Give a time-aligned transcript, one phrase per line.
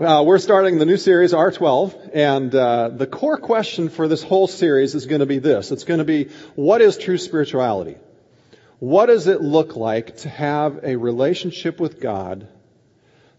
[0.00, 4.46] Uh, we're starting the new series, R12, and uh, the core question for this whole
[4.46, 5.72] series is going to be this.
[5.72, 7.98] It's going to be, what is true spirituality?
[8.78, 12.48] What does it look like to have a relationship with God,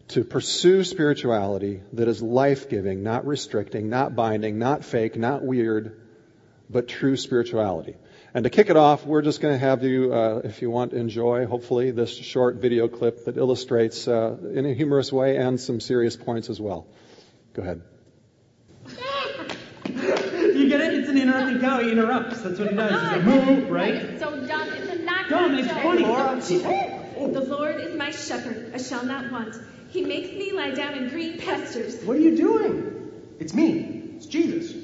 [0.09, 5.99] to pursue spirituality that is life-giving, not restricting, not binding, not fake, not weird,
[6.69, 7.95] but true spirituality?
[8.33, 10.93] And to kick it off, we're just going to have you, uh, if you want,
[10.93, 15.81] enjoy, hopefully, this short video clip that illustrates uh, in a humorous way and some
[15.81, 16.87] serious points as well.
[17.53, 17.81] Go ahead.
[19.85, 20.93] You get it?
[20.93, 21.79] It's an interrupting cow.
[21.79, 22.41] He interrupts.
[22.41, 22.91] That's what he does.
[22.91, 24.19] He's like, moo, right?
[24.19, 24.69] So dumb.
[24.69, 26.03] It's a not Dumb, it's funny.
[27.33, 28.71] The Lord is my shepherd.
[28.73, 29.55] I shall not want.
[29.89, 32.01] He makes me lie down in green pastures.
[32.03, 33.11] What are you doing?
[33.39, 34.13] It's me.
[34.15, 34.80] It's Jesus.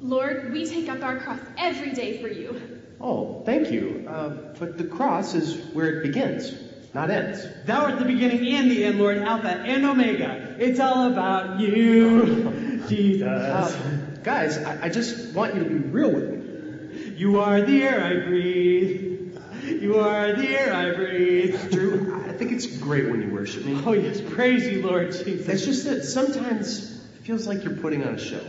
[0.00, 2.78] Lord, we take up our cross every day for you.
[3.00, 4.06] Oh, thank you.
[4.08, 4.28] Uh,
[4.58, 6.52] but the cross is where it begins,
[6.94, 7.46] not ends.
[7.64, 10.56] Thou art the beginning and the end, Lord, Alpha and Omega.
[10.58, 13.22] It's all about you, Jesus.
[13.22, 17.14] Uh, guys, I, I just want you to be real with me.
[17.16, 19.38] You are the air I breathe.
[19.64, 21.70] You are the air I breathe.
[21.70, 23.80] Drew, I think it's great when you worship me.
[23.84, 25.48] Oh, yes, praise you, Lord Jesus.
[25.48, 28.42] It's just that sometimes it feels like you're putting on a show.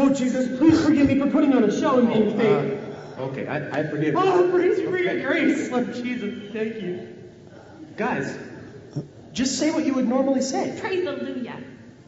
[0.00, 2.80] Oh, Jesus, please forgive me for putting on a show and being fake.
[3.18, 4.20] Okay, I, I forgive you.
[4.20, 5.22] Oh, praise you for your Okay.
[5.22, 6.52] grace, Lord Jesus.
[6.52, 7.16] Thank you.
[7.96, 8.38] Guys,
[9.32, 10.78] just say what you would normally say.
[10.78, 11.56] Praise Hallelujah.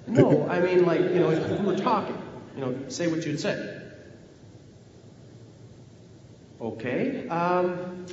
[0.07, 2.17] No, I mean, like, you know, if we were talking,
[2.55, 3.83] you know, say what you'd say.
[6.61, 8.07] Okay, um,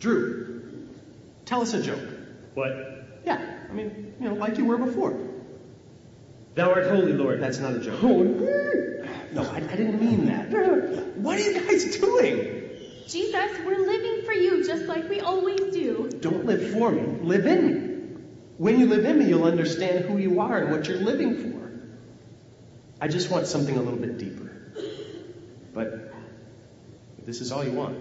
[0.00, 0.88] Drew,
[1.44, 2.00] tell us a joke.
[2.54, 2.72] What?
[3.24, 5.16] Yeah, I mean, you know, like you were before.
[6.54, 7.40] Thou art holy, Lord.
[7.40, 7.98] That's not a joke.
[8.02, 8.22] Oh,
[9.32, 10.50] No, I, I didn't mean that.
[11.16, 12.62] What are you guys doing?
[13.08, 16.10] Jesus, we're living for you just like we always do.
[16.20, 17.92] Don't live for me, live in me.
[18.58, 21.72] When you live in me, you'll understand who you are and what you're living for.
[23.00, 24.50] I just want something a little bit deeper.
[25.74, 26.12] But
[27.24, 27.98] this is all you want.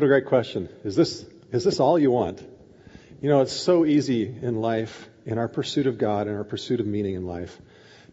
[0.00, 0.70] What a great question.
[0.82, 2.40] Is this, is this all you want?
[3.20, 6.80] You know, it's so easy in life, in our pursuit of God, in our pursuit
[6.80, 7.60] of meaning in life,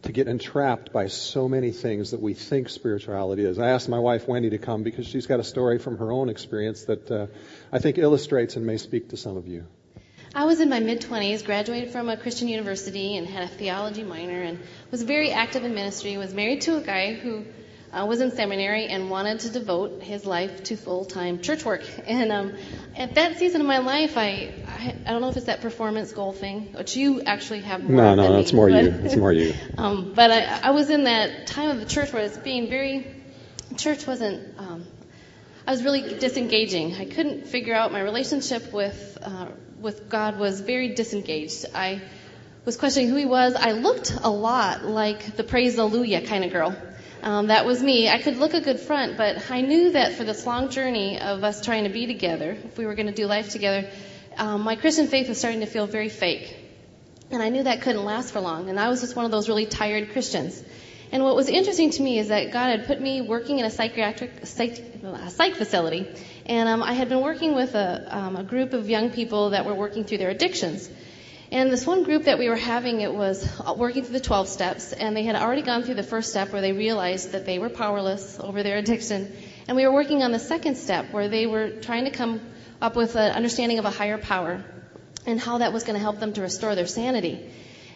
[0.01, 3.57] to get entrapped by so many things that we think spirituality is.
[3.57, 6.27] I asked my wife Wendy to come because she's got a story from her own
[6.27, 7.27] experience that uh,
[7.71, 9.65] I think illustrates and may speak to some of you.
[10.35, 14.03] I was in my mid 20s, graduated from a Christian university, and had a theology
[14.03, 14.59] minor, and
[14.91, 16.17] was very active in ministry.
[16.17, 17.45] Was married to a guy who
[17.93, 21.83] uh, was in seminary and wanted to devote his life to full time church work.
[22.07, 22.53] And um,
[22.95, 26.11] at that season of my life, I, I I don't know if it's that performance
[26.11, 27.97] goal thing, which you actually have more.
[27.97, 28.89] No, no, that's me, more but- you.
[29.03, 29.53] It's more you.
[29.77, 33.07] um, but I, I was in that time of the church where it's being very,
[33.77, 34.85] church wasn't, um,
[35.65, 36.95] I was really disengaging.
[36.95, 39.47] I couldn't figure out my relationship with, uh,
[39.79, 41.65] with God was very disengaged.
[41.75, 42.01] I
[42.65, 43.55] was questioning who He was.
[43.55, 46.75] I looked a lot like the praise hallelujah kind of girl.
[47.23, 48.09] Um, that was me.
[48.09, 51.43] I could look a good front, but I knew that for this long journey of
[51.43, 53.89] us trying to be together, if we were going to do life together,
[54.37, 56.55] um, my Christian faith was starting to feel very fake.
[57.31, 58.69] And I knew that couldn't last for long.
[58.69, 60.63] And I was just one of those really tired Christians.
[61.11, 63.69] And what was interesting to me is that God had put me working in a
[63.69, 66.07] psychiatric psych, a psych facility,
[66.45, 69.65] and um, I had been working with a, um, a group of young people that
[69.65, 70.89] were working through their addictions.
[71.49, 73.47] And this one group that we were having, it was
[73.77, 76.61] working through the 12 steps, and they had already gone through the first step where
[76.61, 79.33] they realized that they were powerless over their addiction.
[79.67, 82.41] And we were working on the second step where they were trying to come
[82.81, 84.61] up with an understanding of a higher power
[85.25, 87.49] and how that was going to help them to restore their sanity.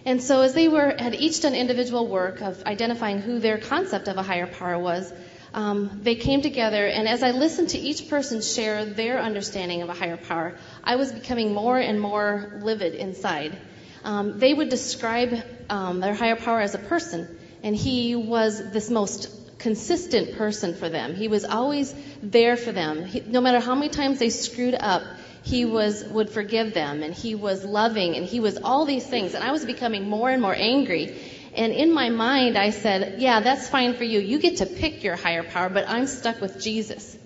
[0.05, 4.07] And so as they were, had each done individual work of identifying who their concept
[4.07, 5.11] of a higher power was,
[5.53, 9.89] um, they came together, and as I listened to each person share their understanding of
[9.89, 13.57] a higher power, I was becoming more and more livid inside.
[14.03, 17.27] Um, they would describe um, their higher power as a person,
[17.63, 19.29] and he was this most
[19.59, 21.13] consistent person for them.
[21.15, 21.93] He was always
[22.23, 23.05] there for them.
[23.05, 25.03] He, no matter how many times they screwed up,
[25.43, 29.33] he was would forgive them, and he was loving, and he was all these things.
[29.33, 31.19] And I was becoming more and more angry.
[31.55, 34.19] And in my mind, I said, "Yeah, that's fine for you.
[34.19, 37.17] You get to pick your higher power, but I'm stuck with Jesus."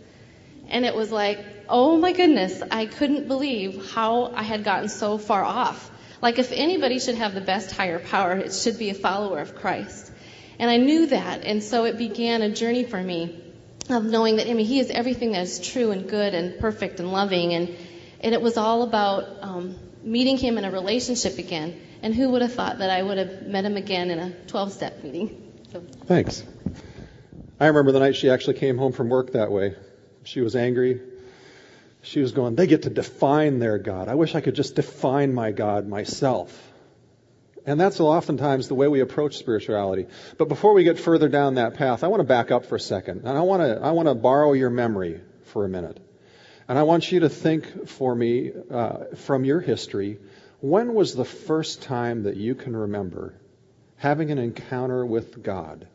[0.68, 1.40] And it was like,
[1.70, 5.92] oh my goodness, I couldn't believe how I had gotten so far off.
[6.22, 9.56] Like if anybody should have the best higher power, it should be a follower of
[9.56, 10.12] Christ.
[10.58, 11.44] And I knew that.
[11.44, 13.42] And so it began a journey for me
[13.90, 17.00] of knowing that, I mean, He is everything that is true and good and perfect
[17.00, 17.54] and loving.
[17.54, 17.76] And,
[18.22, 21.82] and it was all about um, meeting Him in a relationship again.
[22.02, 24.72] And who would have thought that I would have met Him again in a 12
[24.72, 25.52] step meeting?
[25.72, 25.82] So.
[26.06, 26.44] Thanks.
[27.60, 29.76] I remember the night she actually came home from work that way.
[30.24, 31.02] She was angry.
[32.02, 34.08] She was going, they get to define their God.
[34.08, 36.72] I wish I could just define my God myself.
[37.66, 40.06] And that's oftentimes the way we approach spirituality.
[40.38, 42.80] But before we get further down that path, I want to back up for a
[42.80, 43.22] second.
[43.26, 46.00] And I want to, I want to borrow your memory for a minute.
[46.68, 50.20] And I want you to think for me, uh, from your history,
[50.62, 53.36] when was the first time that you can remember
[53.98, 55.88] having an encounter with God?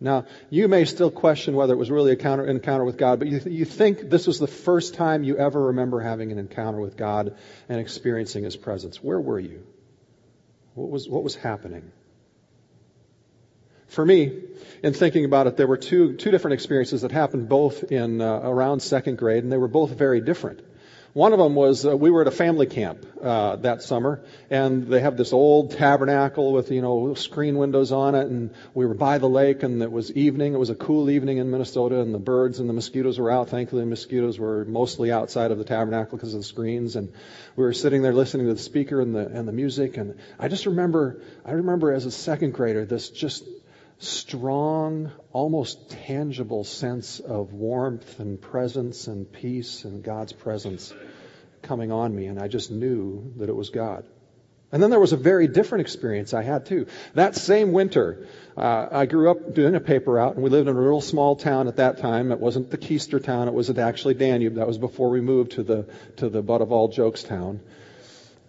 [0.00, 3.40] Now, you may still question whether it was really an encounter with God, but you,
[3.46, 7.36] you think this was the first time you ever remember having an encounter with God
[7.68, 9.02] and experiencing His presence.
[9.02, 9.66] Where were you?
[10.74, 11.92] What was, what was happening?
[13.94, 14.32] For me,
[14.82, 18.40] in thinking about it, there were two, two different experiences that happened both in uh,
[18.42, 20.62] around second grade, and they were both very different.
[21.12, 24.88] One of them was uh, we were at a family camp uh, that summer, and
[24.88, 28.94] they have this old tabernacle with you know screen windows on it, and we were
[28.94, 30.54] by the lake, and it was evening.
[30.54, 33.48] It was a cool evening in Minnesota, and the birds and the mosquitoes were out.
[33.48, 37.12] Thankfully, the mosquitoes were mostly outside of the tabernacle because of the screens, and
[37.54, 40.48] we were sitting there listening to the speaker and the and the music, and I
[40.48, 43.44] just remember I remember as a second grader this just
[44.04, 50.92] strong, almost tangible sense of warmth and presence and peace and God's presence
[51.62, 54.04] coming on me, and I just knew that it was God.
[54.72, 56.86] And then there was a very different experience I had too.
[57.14, 60.76] That same winter, uh, I grew up doing a paper route, and we lived in
[60.76, 62.32] a real small town at that time.
[62.32, 64.54] It wasn't the Kiester town; it was actually Danube.
[64.54, 65.86] That was before we moved to the
[66.16, 67.60] to the butt of all jokes town.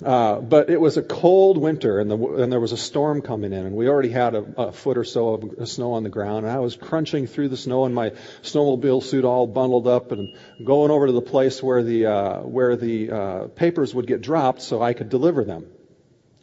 [0.04, 3.54] Uh, but it was a cold winter, and, the, and, there was a storm coming
[3.54, 6.46] in, and we already had a, a, foot or so of snow on the ground.
[6.46, 8.10] And I was crunching through the snow in my
[8.44, 12.76] snowmobile suit, all bundled up, and going over to the place where the uh, where
[12.76, 15.66] the uh, papers would get dropped, so I could deliver them.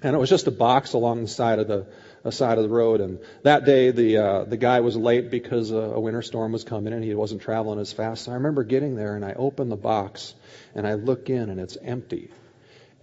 [0.03, 1.87] And it was just a box along the side of the,
[2.23, 3.03] the side of the road.
[3.03, 6.65] And that day, the uh, the guy was late because a, a winter storm was
[6.65, 8.25] coming, and he wasn't traveling as fast.
[8.25, 10.35] So I remember getting there, and I open the box,
[10.75, 12.31] and I look in, and it's empty.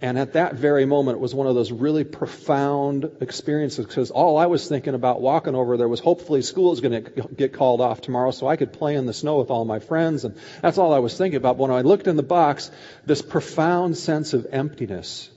[0.02, 4.38] And at that very moment, it was one of those really profound experiences because all
[4.38, 7.82] I was thinking about walking over there was hopefully school is going to get called
[7.82, 10.24] off tomorrow so I could play in the snow with all my friends.
[10.24, 11.58] And that's all I was thinking about.
[11.58, 12.70] But when I looked in the box,
[13.04, 15.28] this profound sense of emptiness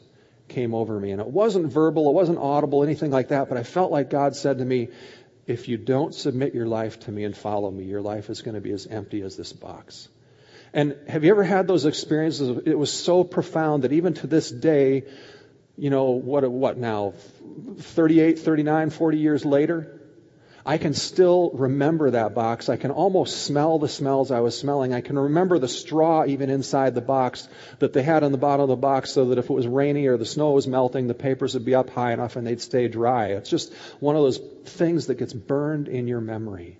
[0.48, 1.12] came over me.
[1.12, 3.50] And it wasn't verbal, it wasn't audible, anything like that.
[3.50, 4.89] But I felt like God said to me,
[5.45, 8.56] if you don't submit your life to me and follow me, your life is going
[8.56, 10.07] to be as empty as this box.
[10.73, 12.61] And have you ever had those experiences?
[12.65, 15.03] It was so profound that even to this day,
[15.77, 17.13] you know, what, what now,
[17.77, 19.99] 38, 39, 40 years later,
[20.65, 22.69] I can still remember that box.
[22.69, 24.93] I can almost smell the smells I was smelling.
[24.93, 27.47] I can remember the straw even inside the box
[27.79, 30.07] that they had on the bottom of the box so that if it was rainy
[30.07, 32.87] or the snow was melting, the papers would be up high enough and they'd stay
[32.87, 33.27] dry.
[33.27, 36.79] It's just one of those things that gets burned in your memory.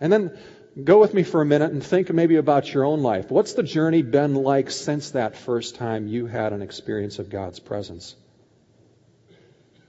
[0.00, 0.36] And then
[0.82, 3.30] go with me for a minute and think maybe about your own life.
[3.30, 7.60] What's the journey been like since that first time you had an experience of God's
[7.60, 8.14] presence?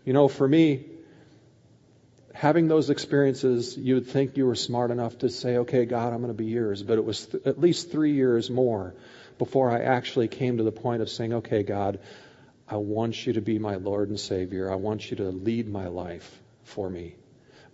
[0.05, 0.85] You know, for me,
[2.33, 6.19] having those experiences, you would think you were smart enough to say, okay, God, I'm
[6.19, 6.83] going to be yours.
[6.83, 8.93] But it was th- at least three years more
[9.37, 11.99] before I actually came to the point of saying, okay, God,
[12.67, 14.71] I want you to be my Lord and Savior.
[14.71, 17.15] I want you to lead my life for me.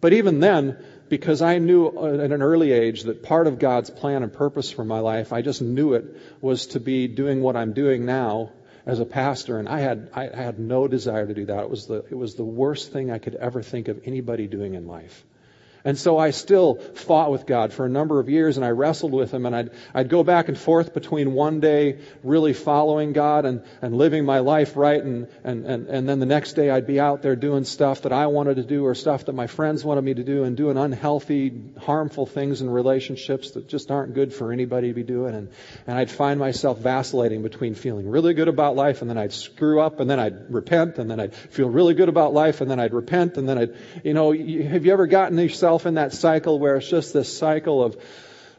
[0.01, 0.77] But even then,
[1.09, 4.71] because I knew uh, at an early age that part of God's plan and purpose
[4.71, 6.05] for my life, I just knew it
[6.41, 8.51] was to be doing what I'm doing now
[8.85, 11.63] as a pastor, and I had I had no desire to do that.
[11.63, 14.75] It was the it was the worst thing I could ever think of anybody doing
[14.75, 15.25] in life.
[15.86, 19.13] And so I still fought with God for a number of years and I wrestled
[19.13, 23.45] with Him and I'd, I'd go back and forth between one day really following God
[23.45, 26.86] and, and living my life right and, and, and, and then the next day I'd
[26.86, 29.86] be out there doing stuff that I wanted to do or stuff that my friends
[29.86, 34.33] wanted me to do and doing unhealthy, harmful things in relationships that just aren't good
[34.33, 35.33] for anybody to be doing.
[35.33, 35.50] And,
[35.88, 39.79] and I'd find myself vacillating between feeling really good about life and then I'd screw
[39.79, 42.81] up and then I'd repent and then I'd feel really good about life and then
[42.81, 46.13] I'd repent and then I'd, you know, have you ever gotten yourself yourself in that
[46.13, 47.95] cycle where it's just this cycle of,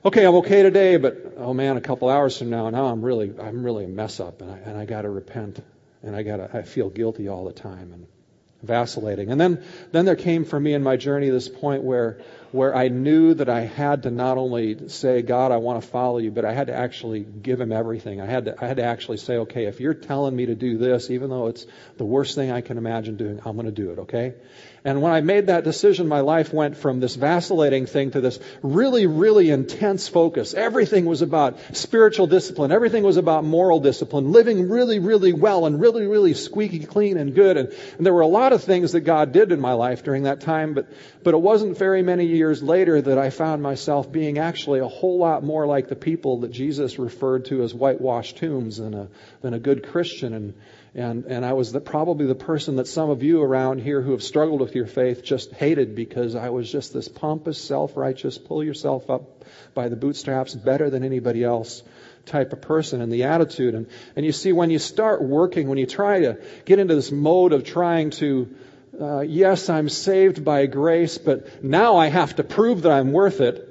[0.05, 3.33] okay, I'm okay today, but oh man, a couple hours from now, now I'm really,
[3.40, 5.61] I'm really a mess up, and I, and I got to repent,
[6.02, 8.07] and I got to, I feel guilty all the time, and
[8.62, 9.31] vacillating.
[9.31, 12.21] And then, then there came for me in my journey this point where,
[12.52, 16.19] where I knew that I had to not only say, God, I want to follow
[16.19, 18.21] you, but I had to actually give him everything.
[18.21, 20.76] I had to, I had to actually say, okay, if you're telling me to do
[20.79, 23.90] this, even though it's the worst thing I can imagine doing, I'm going to do
[23.93, 24.35] it, okay?
[24.85, 28.39] And when I made that decision, my life went from this vacillating thing to this
[28.63, 30.55] really, really intense focus.
[30.55, 32.73] Everything was about spiritual discipline.
[32.73, 34.33] Everything was about moral discipline.
[34.33, 37.59] Living really, really well and really, really squeaky clean and good.
[37.59, 37.69] And,
[37.99, 40.41] and there were a lot of things that God did in my life during that
[40.41, 40.87] time, but,
[41.23, 45.19] but it wasn't very many years later that I found myself being actually a whole
[45.19, 49.09] lot more like the people that Jesus referred to as whitewashed tombs than a,
[49.43, 50.33] than a good Christian.
[50.33, 50.55] And,
[50.94, 54.11] and, and I was the, probably the person that some of you around here who
[54.11, 58.64] have struggled with your faith just hated because I was just this pompous, self-righteous, pull
[58.64, 61.85] yourself up by the bootstraps better than anybody else
[62.26, 63.75] type of person and the attitude.
[63.75, 67.12] And, and you see, when you start working, when you try to get into this
[67.12, 68.54] mode of trying to,
[69.00, 73.40] uh, yes, I'm saved by grace, but now I have to prove that I'm worth
[73.40, 73.70] it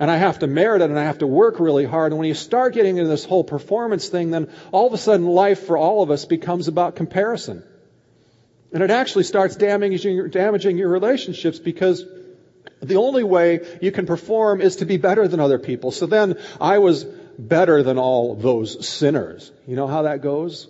[0.00, 2.12] and I have to merit it and I have to work really hard.
[2.12, 5.26] And when you start getting into this whole performance thing, then all of a sudden
[5.26, 7.64] life for all of us becomes about comparison.
[8.72, 12.04] And it actually starts damaging, damaging your relationships because
[12.80, 15.90] the only way you can perform is to be better than other people.
[15.90, 17.04] So then I was
[17.38, 19.50] better than all those sinners.
[19.66, 20.68] You know how that goes?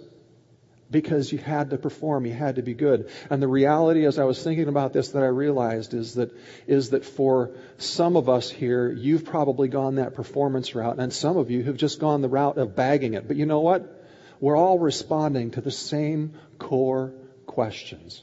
[0.91, 3.11] Because you had to perform, you had to be good.
[3.31, 6.33] And the reality as I was thinking about this that I realized is that
[6.67, 11.37] is that for some of us here, you've probably gone that performance route and some
[11.37, 13.29] of you have just gone the route of bagging it.
[13.29, 13.95] But you know what?
[14.41, 17.13] We're all responding to the same core
[17.47, 18.23] questions.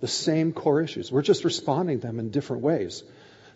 [0.00, 1.10] The same core issues.
[1.10, 3.02] We're just responding to them in different ways.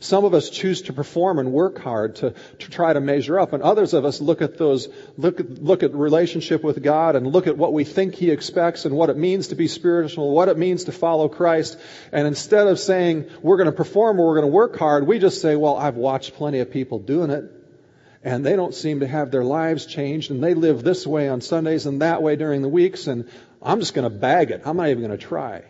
[0.04, 3.54] Some of us choose to perform and work hard to, to try to measure up,
[3.54, 7.46] and others of us look at those, look look at relationship with God and look
[7.46, 10.58] at what we think He expects and what it means to be spiritual, what it
[10.58, 11.78] means to follow Christ,
[12.12, 15.18] and instead of saying we're going to perform or we're going to work hard, we
[15.18, 17.50] just say, well, I've watched plenty of people doing it,
[18.22, 21.40] and they don't seem to have their lives changed, and they live this way on
[21.40, 23.26] Sundays and that way during the weeks, and
[23.62, 24.60] I'm just going to bag it.
[24.66, 25.62] I'm not even going to try.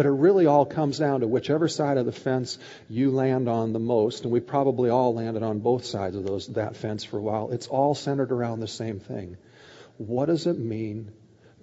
[0.00, 2.56] But it really all comes down to whichever side of the fence
[2.88, 6.46] you land on the most, and we probably all landed on both sides of those,
[6.54, 7.50] that fence for a while.
[7.50, 9.36] It's all centered around the same thing.
[9.98, 11.12] What does it mean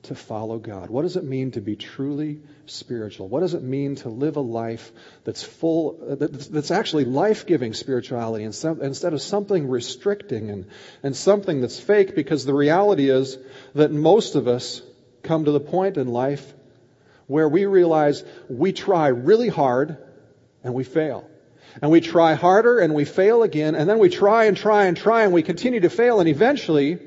[0.03, 0.91] to follow God?
[0.91, 3.27] What does it mean to be truly spiritual?
[3.27, 4.91] What does it mean to live a life
[5.23, 10.67] that's full, that's actually life-giving spirituality instead of something restricting and,
[11.01, 12.13] and something that's fake?
[12.13, 13.35] Because the reality is
[13.73, 14.83] that most of us
[15.23, 16.53] come to the point in life
[17.27, 19.97] where we realize we try really hard
[20.63, 21.29] and we fail.
[21.81, 24.97] And we try harder and we fail again, and then we try and try and
[24.97, 26.99] try and we continue to fail, and eventually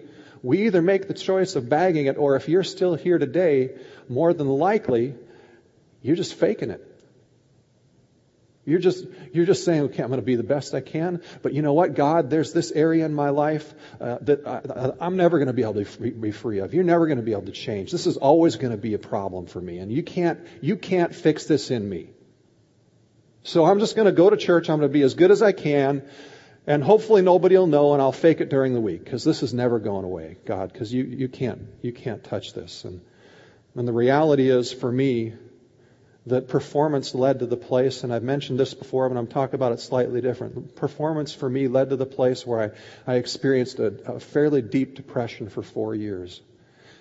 [0.42, 3.70] we either make the choice of bagging it, or if you're still here today,
[4.08, 5.14] more than likely,
[6.02, 6.86] you're just faking it.
[8.70, 11.22] You're just, you're just saying, okay, I'm going to be the best I can.
[11.42, 15.16] But you know what, God, there's this area in my life uh, that I, am
[15.16, 16.72] never going to be able to be free of.
[16.72, 17.90] You're never going to be able to change.
[17.90, 21.12] This is always going to be a problem for me, and you can't, you can't
[21.12, 22.10] fix this in me.
[23.42, 24.70] So I'm just going to go to church.
[24.70, 26.02] I'm going to be as good as I can,
[26.64, 29.52] and hopefully nobody will know, and I'll fake it during the week because this is
[29.52, 32.84] never going away, God, because you, you can't, you can't touch this.
[32.84, 33.00] And,
[33.74, 35.34] and the reality is, for me,
[36.26, 39.72] that performance led to the place, and I've mentioned this before, but I'm talking about
[39.72, 40.76] it slightly different.
[40.76, 42.74] Performance for me led to the place where
[43.06, 46.40] I, I experienced a, a fairly deep depression for four years.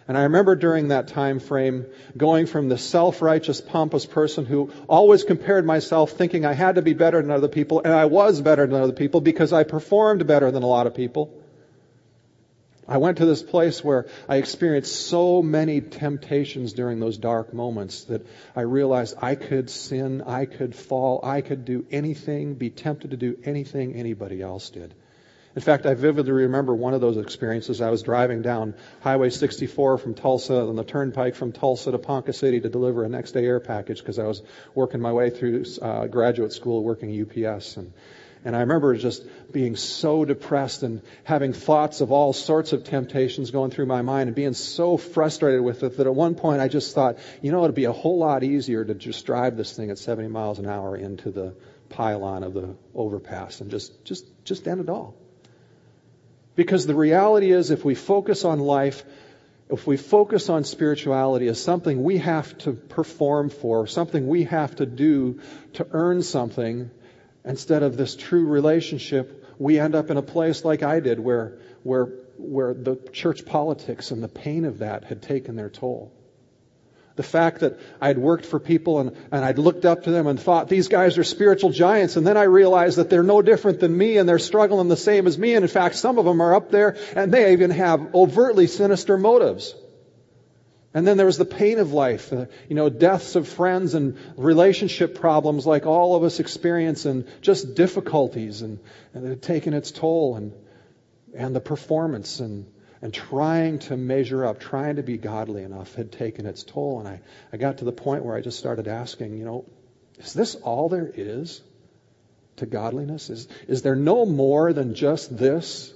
[0.08, 1.86] And I remember during that time frame
[2.18, 6.94] going from the self-righteous, pompous person who always compared myself thinking I had to be
[6.94, 10.50] better than other people, and I was better than other people because I performed better
[10.50, 11.38] than a lot of people,
[12.89, 18.05] I went to this place where I experienced so many temptations during those dark moments
[18.05, 23.12] that I realized I could sin, I could fall, I could do anything, be tempted
[23.12, 24.96] to do anything anybody else did.
[25.55, 27.79] In fact, I vividly remember one of those experiences.
[27.79, 32.34] I was driving down Highway 64 from Tulsa on the turnpike from Tulsa to Ponca
[32.34, 34.41] City to deliver a next day air package because I was
[34.74, 37.77] working my way through uh, graduate school working UPS.
[37.77, 37.93] And
[38.46, 43.51] and I remember just being so depressed and having thoughts of all sorts of temptations
[43.51, 46.69] going through my mind and being so frustrated with it that at one point I
[46.69, 49.89] just thought, you know, it'd be a whole lot easier to just drive this thing
[49.89, 51.53] at 70 miles an hour into the
[51.89, 55.15] pylon of the overpass and just, just, just end it all.
[56.55, 59.03] Because the reality is if we focus on life,
[59.69, 64.75] if we focus on spirituality as something we have to perform for, something we have
[64.77, 65.41] to do
[65.74, 66.89] to earn something,
[67.50, 71.58] instead of this true relationship, we end up in a place like I did where,
[71.84, 72.06] where,
[72.38, 76.13] where the church politics and the pain of that had taken their toll.
[77.15, 80.27] The fact that I had worked for people and, and I'd looked up to them
[80.27, 82.15] and thought, these guys are spiritual giants.
[82.15, 85.27] And then I realized that they're no different than me and they're struggling the same
[85.27, 85.56] as me.
[85.56, 89.18] And in fact, some of them are up there and they even have overtly sinister
[89.18, 89.75] motives.
[90.93, 94.17] And then there was the pain of life, uh, you know, deaths of friends and
[94.38, 98.79] relationship problems like all of us experience and just difficulties and,
[99.13, 100.51] and it had taken its toll and,
[101.36, 102.65] and the performance and,
[103.03, 107.00] and trying to measure up, trying to be godly enough had taken its toll.
[107.00, 107.22] And I,
[107.53, 109.65] I got to the point where I just started asking, you know,
[110.17, 111.62] is this all there is
[112.58, 113.29] to godliness?
[113.29, 115.93] Is, is there no more than just this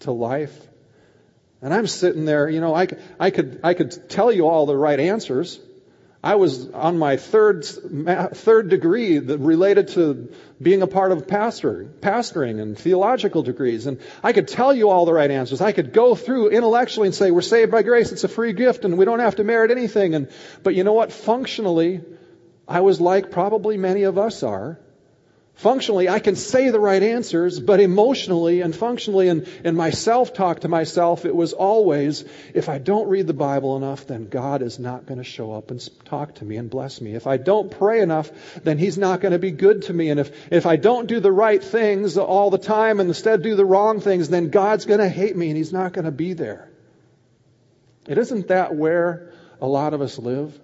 [0.00, 0.68] to life?
[1.62, 2.88] And I'm sitting there, you know, I,
[3.20, 5.60] I could, I could tell you all the right answers.
[6.24, 12.60] I was on my third, third degree related to being a part of pastor, pastoring
[12.60, 13.86] and theological degrees.
[13.86, 15.60] And I could tell you all the right answers.
[15.60, 18.12] I could go through intellectually and say, we're saved by grace.
[18.12, 20.14] It's a free gift and we don't have to merit anything.
[20.14, 20.30] And,
[20.62, 21.12] but you know what?
[21.12, 22.02] Functionally,
[22.68, 24.78] I was like probably many of us are.
[25.62, 30.62] Functionally, I can say the right answers, but emotionally and functionally and in my self-talk
[30.62, 34.80] to myself, it was always, if I don't read the Bible enough, then God is
[34.80, 37.14] not going to show up and talk to me and bless me.
[37.14, 38.32] If I don't pray enough,
[38.64, 40.10] then He's not going to be good to me.
[40.10, 43.54] And if, if I don't do the right things all the time and instead do
[43.54, 46.32] the wrong things, then God's going to hate me and He's not going to be
[46.32, 46.72] there.
[48.08, 50.58] It isn't that where a lot of us live?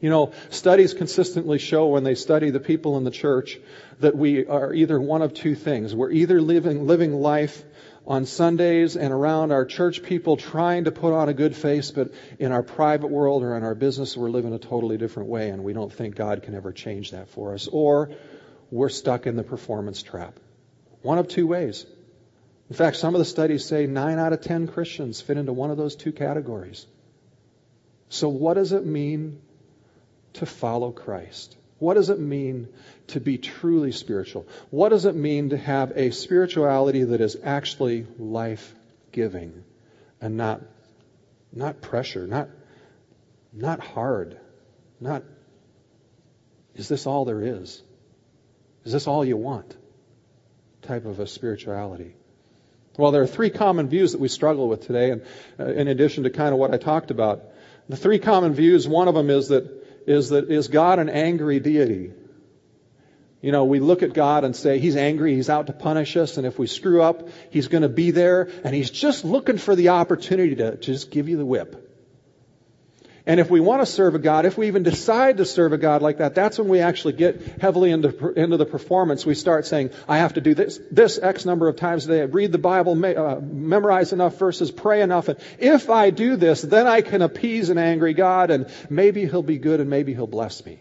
[0.00, 3.58] You know, studies consistently show when they study the people in the church
[3.98, 5.94] that we are either one of two things.
[5.94, 7.64] We're either living, living life
[8.06, 12.12] on Sundays and around our church people trying to put on a good face, but
[12.38, 15.64] in our private world or in our business, we're living a totally different way and
[15.64, 17.68] we don't think God can ever change that for us.
[17.70, 18.10] Or
[18.70, 20.38] we're stuck in the performance trap.
[21.02, 21.86] One of two ways.
[22.70, 25.70] In fact, some of the studies say nine out of ten Christians fit into one
[25.72, 26.86] of those two categories.
[28.10, 29.40] So what does it mean
[30.34, 31.56] to follow Christ?
[31.78, 32.68] What does it mean
[33.08, 34.46] to be truly spiritual?
[34.70, 38.74] What does it mean to have a spirituality that is actually life
[39.12, 39.64] giving
[40.20, 40.62] and not,
[41.52, 42.48] not pressure, not,
[43.52, 44.38] not hard,
[45.00, 45.22] not,
[46.74, 47.80] is this all there is?
[48.84, 49.76] Is this all you want?
[50.82, 52.14] Type of a spirituality.
[52.96, 55.22] Well, there are three common views that we struggle with today, and
[55.60, 57.44] uh, in addition to kind of what I talked about.
[57.88, 59.77] The three common views, one of them is that
[60.08, 62.12] is that is God an angry deity?
[63.40, 66.38] You know, we look at God and say, He's angry, He's out to punish us,
[66.38, 69.76] and if we screw up, He's going to be there, and He's just looking for
[69.76, 71.87] the opportunity to, to just give you the whip.
[73.28, 75.78] And if we want to serve a God, if we even decide to serve a
[75.78, 79.26] God like that, that's when we actually get heavily into, into the performance.
[79.26, 82.24] We start saying, I have to do this, this X number of times a day,
[82.24, 85.28] read the Bible, uh, memorize enough verses, pray enough.
[85.28, 89.42] And if I do this, then I can appease an angry God and maybe He'll
[89.42, 90.80] be good and maybe He'll bless me.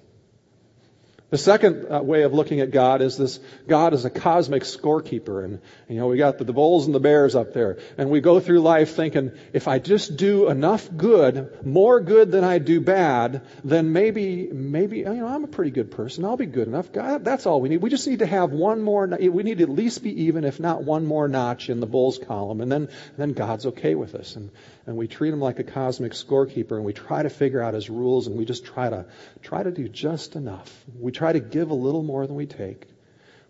[1.29, 5.43] The second uh, way of looking at God is this God is a cosmic scorekeeper.
[5.43, 5.59] And,
[5.89, 7.79] you know, we got the, the bulls and the bears up there.
[7.97, 12.45] And we go through life thinking, if I just do enough good, more good than
[12.45, 16.23] I do bad, then maybe, maybe, you know, I'm a pretty good person.
[16.23, 16.93] I'll be good enough.
[16.93, 17.81] God, that's all we need.
[17.81, 20.61] We just need to have one more, we need to at least be even, if
[20.61, 22.61] not one more notch in the bulls column.
[22.61, 22.87] And then,
[23.17, 24.37] then God's okay with us.
[24.37, 24.49] And,
[24.87, 27.89] and we treat him like a cosmic scorekeeper and we try to figure out his
[27.89, 29.05] rules and we just try to
[29.43, 30.73] try to do just enough.
[30.97, 32.87] We try to give a little more than we take.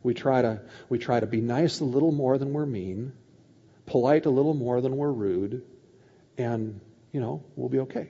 [0.02, 3.14] We try to we try to be nice a little more than we're mean,
[3.86, 5.64] polite a little more than we're rude,
[6.38, 8.10] and you know, we'll be okay.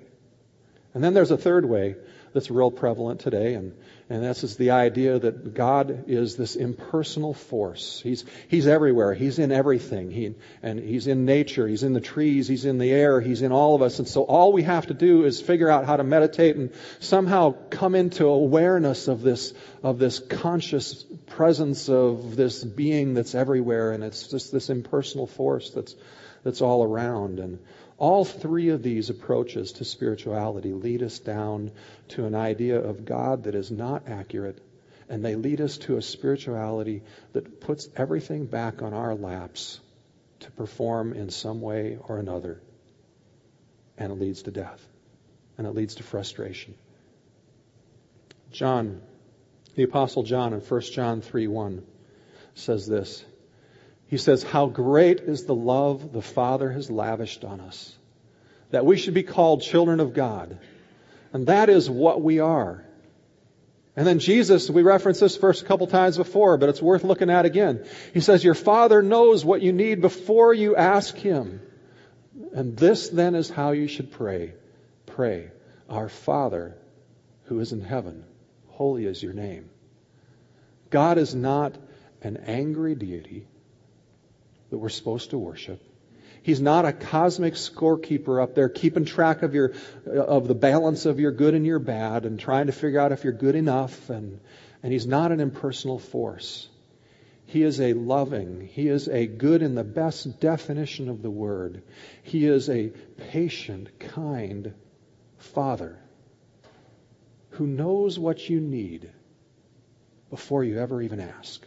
[0.98, 1.96] And then there's a third way
[2.34, 3.78] that's real prevalent today, and,
[4.10, 8.02] and this is the idea that God is this impersonal force.
[8.02, 9.14] He's, he's everywhere.
[9.14, 10.10] He's in everything.
[10.10, 10.34] He,
[10.64, 11.68] and He's in nature.
[11.68, 12.48] He's in the trees.
[12.48, 13.22] He's in the air.
[13.22, 14.00] He's in all of us.
[14.00, 17.54] And so all we have to do is figure out how to meditate and somehow
[17.70, 23.92] come into awareness of this, of this conscious presence of this being that's everywhere.
[23.92, 25.94] And it's just this impersonal force that's,
[26.44, 27.38] that's all around.
[27.38, 27.60] And
[27.98, 31.72] all three of these approaches to spirituality lead us down
[32.10, 34.62] to an idea of God that is not accurate,
[35.10, 37.02] and they lead us to a spirituality
[37.34, 39.80] that puts everything back on our laps
[40.42, 42.62] to perform in some way or another.
[43.98, 44.86] And it leads to death,
[45.58, 46.76] and it leads to frustration.
[48.52, 49.02] John,
[49.74, 51.84] the Apostle John in 1 John 3 1
[52.54, 53.26] says this.
[54.08, 57.96] He says, How great is the love the Father has lavished on us,
[58.72, 60.58] that we should be called children of God.
[61.34, 62.84] And that is what we are.
[63.96, 67.30] And then Jesus, we referenced this verse a couple times before, but it's worth looking
[67.30, 67.86] at again.
[68.14, 71.62] He says, Your Father knows what you need before you ask Him.
[72.54, 74.54] And this then is how you should pray.
[75.06, 75.52] Pray,
[75.90, 76.78] Our Father
[77.46, 78.24] who is in heaven,
[78.68, 79.70] holy is your name.
[80.90, 81.76] God is not
[82.22, 83.48] an angry deity
[84.70, 85.82] that we're supposed to worship.
[86.44, 89.74] He's not a cosmic scorekeeper up there keeping track of your
[90.06, 93.24] of the balance of your good and your bad and trying to figure out if
[93.24, 94.40] you're good enough and
[94.84, 96.70] and he's not an impersonal force.
[97.46, 101.84] He is a loving, he is a good in the best definition of the word.
[102.24, 102.90] He is a
[103.32, 104.74] patient, kind
[105.38, 105.98] father
[107.58, 109.10] who knows what you need
[110.30, 111.66] before you ever even ask.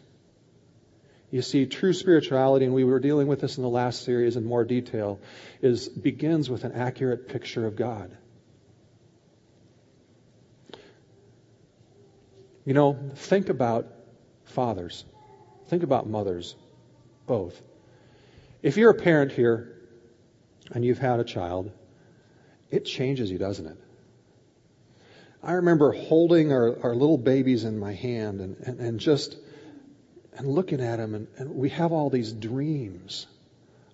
[1.31, 4.45] You see, true spirituality, and we were dealing with this in the last series in
[4.45, 5.21] more detail,
[5.63, 8.17] is begins with an accurate picture of God.
[12.65, 13.87] You know, think about
[14.45, 15.05] fathers.
[15.69, 16.57] Think about mothers,
[17.27, 17.61] both.
[18.63, 19.77] If you're a parent here
[20.73, 21.71] and you've had a child,
[22.71, 23.77] it changes you, doesn't it?
[25.43, 29.37] I remember holding our, our little babies in my hand and, and, and just
[30.41, 33.27] and looking at them, and, and we have all these dreams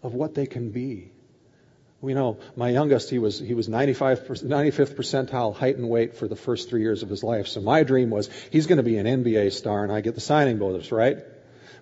[0.05, 1.11] of what they can be.
[2.01, 6.29] We know my youngest, he was, he was 95, 95th percentile height and weight for
[6.29, 7.49] the first three years of his life.
[7.49, 10.21] So my dream was he's going to be an NBA star and I get the
[10.21, 11.19] signing bonus, right?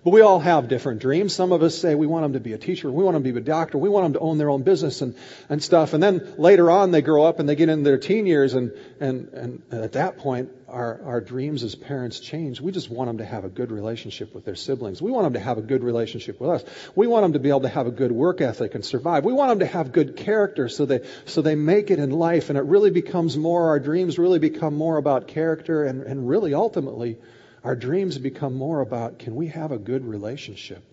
[0.05, 1.33] But we all have different dreams.
[1.33, 3.33] Some of us say we want them to be a teacher, we want them to
[3.33, 5.15] be a doctor, we want them to own their own business and,
[5.49, 5.93] and stuff.
[5.93, 8.71] And then later on they grow up and they get into their teen years and,
[8.99, 12.61] and, and at that point our, our dreams as parents change.
[12.61, 15.01] We just want them to have a good relationship with their siblings.
[15.01, 16.63] We want them to have a good relationship with us.
[16.93, 19.25] We want them to be able to have a good work ethic and survive.
[19.25, 22.51] We want them to have good character so they, so they make it in life
[22.51, 26.53] and it really becomes more, our dreams really become more about character and, and really
[26.53, 27.17] ultimately
[27.65, 30.83] our dreams become more about can we have a good relationship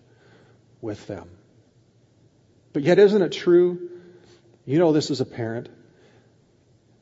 [0.81, 1.29] with them?
[2.73, 3.91] But yet, isn't it true?
[4.65, 5.69] You know this as a parent.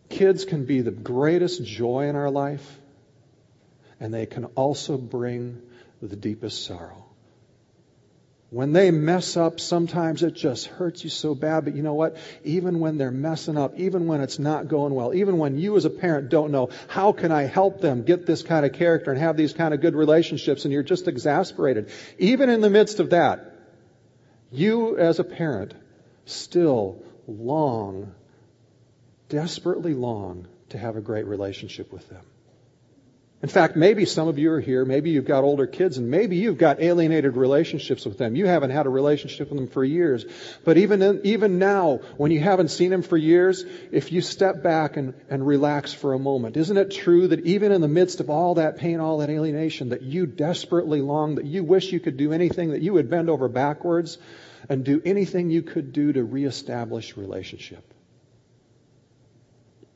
[0.10, 2.80] Kids can be the greatest joy in our life,
[4.02, 5.62] and they can also bring
[6.02, 7.01] the deepest sorrow.
[8.52, 11.64] When they mess up, sometimes it just hurts you so bad.
[11.64, 12.18] But you know what?
[12.44, 15.86] Even when they're messing up, even when it's not going well, even when you as
[15.86, 19.22] a parent don't know, how can I help them get this kind of character and
[19.22, 21.92] have these kind of good relationships and you're just exasperated.
[22.20, 23.56] Even in the midst of that,
[24.52, 25.74] you as a parent
[26.26, 28.14] still long,
[29.30, 32.26] desperately long to have a great relationship with them.
[33.44, 36.36] In fact, maybe some of you are here, maybe you've got older kids, and maybe
[36.36, 38.36] you've got alienated relationships with them.
[38.36, 40.26] You haven't had a relationship with them for years.
[40.64, 44.62] But even, in, even now, when you haven't seen them for years, if you step
[44.62, 48.20] back and, and relax for a moment, isn't it true that even in the midst
[48.20, 52.00] of all that pain, all that alienation, that you desperately long, that you wish you
[52.00, 54.20] could do anything, that you would bend over backwards
[54.70, 57.92] and do anything you could do to reestablish relationship?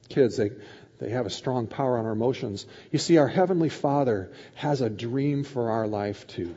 [0.09, 0.51] Kids, they,
[0.99, 2.65] they have a strong power on our emotions.
[2.91, 6.55] You see, our Heavenly Father has a dream for our life too.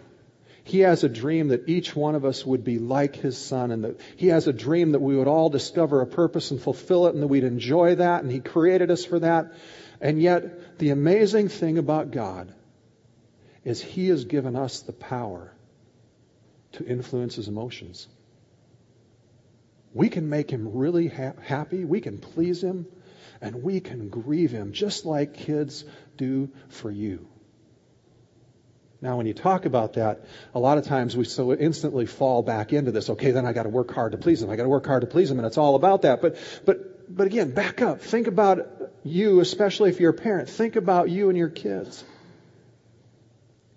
[0.63, 3.85] He has a dream that each one of us would be like His Son, and
[3.85, 7.15] that He has a dream that we would all discover a purpose and fulfill it,
[7.15, 9.55] and that we'd enjoy that, and He created us for that.
[10.01, 12.53] And yet, the amazing thing about God
[13.65, 15.53] is He has given us the power
[16.73, 18.07] to influence His emotions.
[19.95, 22.87] We can make Him really ha- happy, we can please Him
[23.41, 25.85] and we can grieve him just like kids
[26.17, 27.29] do for you.
[29.01, 30.25] Now, when you talk about that,
[30.55, 33.11] a lot of times we so instantly fall back into this.
[33.11, 34.51] Okay, then I got to work hard to please him.
[34.51, 36.21] I got to work hard to please him, and it's all about that.
[36.21, 38.01] But, but, but again, back up.
[38.01, 38.67] Think about
[39.05, 40.51] you, especially if you're a parent.
[40.51, 42.03] Think about you and your kids.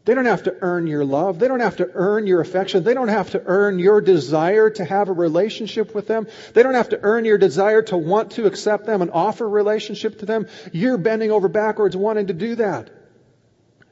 [0.03, 1.37] They don't have to earn your love.
[1.37, 2.83] They don't have to earn your affection.
[2.83, 6.27] They don't have to earn your desire to have a relationship with them.
[6.53, 10.19] They don't have to earn your desire to want to accept them and offer relationship
[10.19, 10.47] to them.
[10.73, 12.89] You're bending over backwards wanting to do that.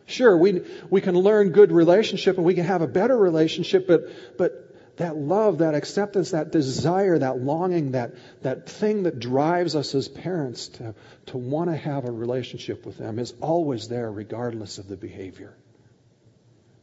[0.08, 4.38] Sure, we, we can learn good relationship and we can have a better relationship, but,
[4.40, 9.94] but that love, that acceptance, that desire, that longing, that, that thing that drives us
[9.94, 10.96] as parents to,
[11.28, 15.56] to want to have a relationship with them is always there regardless of the behavior.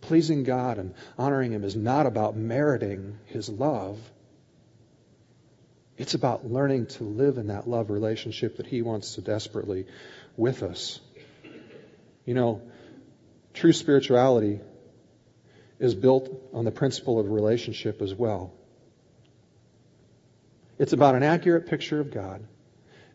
[0.07, 3.99] Pleasing God and honoring Him is not about meriting His love.
[5.99, 9.87] It's about learning to live in that love relationship that He wants so desperately
[10.37, 11.01] with us.
[12.25, 12.63] You know,
[13.53, 14.61] true spirituality
[15.81, 18.53] is built on the principle of relationship as well.
[20.79, 22.47] It's about an accurate picture of God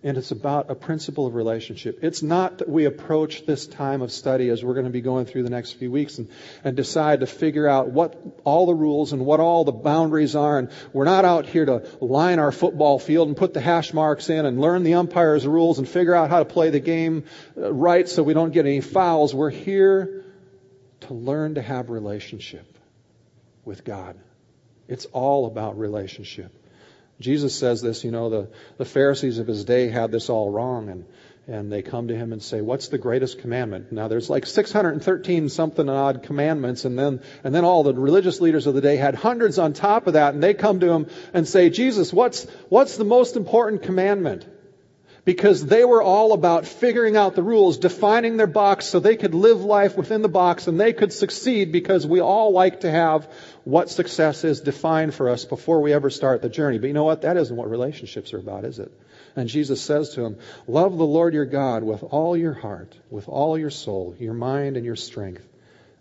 [0.03, 1.99] and it's about a principle of relationship.
[2.01, 5.27] It's not that we approach this time of study as we're going to be going
[5.27, 6.27] through the next few weeks and,
[6.63, 10.57] and decide to figure out what all the rules and what all the boundaries are.
[10.57, 14.29] And we're not out here to line our football field and put the hash marks
[14.29, 17.71] in and learn the umpire's rules and figure out how to play the game uh,
[17.71, 19.35] right so we don't get any fouls.
[19.35, 20.25] We're here
[21.01, 22.77] to learn to have relationship
[23.65, 24.17] with God.
[24.87, 26.57] It's all about relationship.
[27.21, 30.89] Jesus says this, you know, the, the Pharisees of his day had this all wrong
[30.89, 31.05] and,
[31.47, 33.91] and they come to him and say, what's the greatest commandment?
[33.91, 38.67] Now there's like 613 something odd commandments and then, and then all the religious leaders
[38.67, 41.47] of the day had hundreds on top of that and they come to him and
[41.47, 44.45] say, Jesus, what's, what's the most important commandment?
[45.23, 49.36] Because they were all about figuring out the rules, defining their box so they could
[49.36, 53.31] live life within the box and they could succeed because we all like to have
[53.63, 56.79] what success is defined for us before we ever start the journey.
[56.79, 57.21] But you know what?
[57.21, 58.91] That isn't what relationships are about, is it?
[59.36, 63.29] And Jesus says to him, Love the Lord your God with all your heart, with
[63.29, 65.47] all your soul, your mind, and your strength,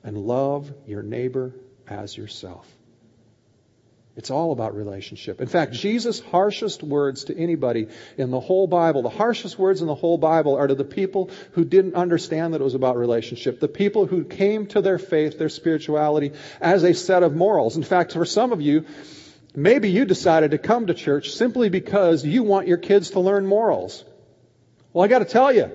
[0.02, 1.54] and love your neighbor
[1.86, 2.66] as yourself.
[4.16, 5.40] It's all about relationship.
[5.40, 9.86] In fact, Jesus' harshest words to anybody in the whole Bible, the harshest words in
[9.86, 13.60] the whole Bible are to the people who didn't understand that it was about relationship.
[13.60, 17.76] The people who came to their faith, their spirituality, as a set of morals.
[17.76, 18.84] In fact, for some of you,
[19.54, 23.46] maybe you decided to come to church simply because you want your kids to learn
[23.46, 24.04] morals.
[24.92, 25.70] Well, I gotta tell you,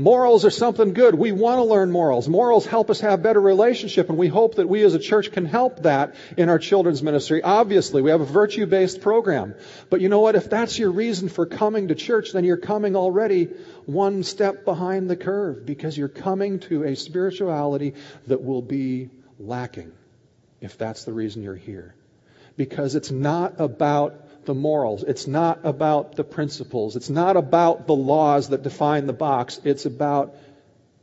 [0.00, 1.14] Morals are something good.
[1.14, 2.26] We want to learn morals.
[2.26, 5.44] Morals help us have better relationship, and we hope that we as a church can
[5.44, 7.42] help that in our children's ministry.
[7.42, 9.54] Obviously, we have a virtue-based program.
[9.90, 10.36] But you know what?
[10.36, 13.50] If that's your reason for coming to church, then you're coming already
[13.84, 17.92] one step behind the curve because you're coming to a spirituality
[18.26, 19.92] that will be lacking
[20.62, 21.94] if that's the reason you're here.
[22.56, 25.02] Because it's not about the morals.
[25.02, 26.96] It's not about the principles.
[26.96, 29.60] It's not about the laws that define the box.
[29.64, 30.34] It's about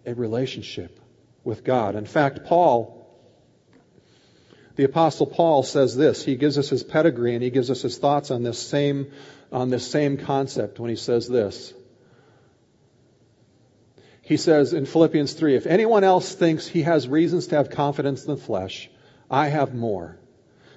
[0.05, 0.99] a relationship
[1.43, 1.95] with God.
[1.95, 2.93] In fact, Paul,
[4.75, 6.23] the apostle Paul says this.
[6.23, 9.11] He gives us his pedigree and he gives us his thoughts on this same,
[9.51, 11.73] on this same concept when he says this.
[14.21, 18.25] He says in Philippians 3, if anyone else thinks he has reasons to have confidence
[18.25, 18.89] in the flesh,
[19.31, 20.17] I have more.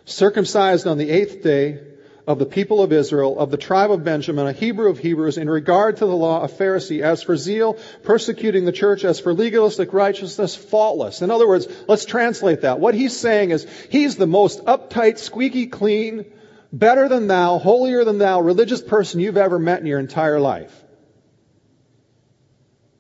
[0.04, 1.80] Circumcised on the eighth day,
[2.26, 5.48] of the people of Israel, of the tribe of Benjamin, a Hebrew of Hebrews, in
[5.48, 9.92] regard to the law, a Pharisee, as for zeal, persecuting the church, as for legalistic
[9.92, 11.22] righteousness, faultless.
[11.22, 12.80] In other words, let's translate that.
[12.80, 16.26] What he's saying is, he's the most uptight, squeaky clean,
[16.72, 20.84] better than thou, holier than thou, religious person you've ever met in your entire life.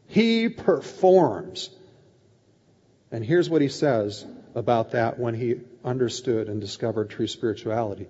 [0.06, 1.70] He performs.
[3.12, 8.08] And here's what he says about that when he understood and discovered true spirituality.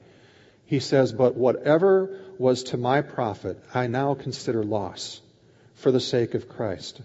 [0.70, 5.20] He says, But whatever was to my profit, I now consider loss
[5.74, 7.00] for the sake of Christ.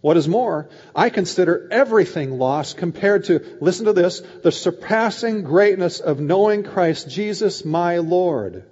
[0.00, 6.00] What is more, I consider everything loss compared to, listen to this, the surpassing greatness
[6.00, 8.64] of knowing Christ Jesus my Lord,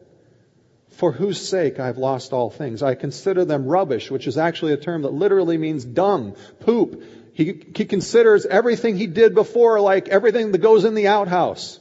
[0.89, 2.83] for whose sake I've lost all things.
[2.83, 7.03] I consider them rubbish, which is actually a term that literally means dung, poop.
[7.35, 11.79] He, he considers everything he did before like everything that goes in the outhouse.